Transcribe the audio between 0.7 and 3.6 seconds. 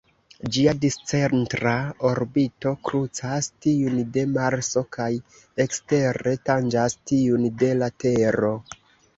discentra orbito krucas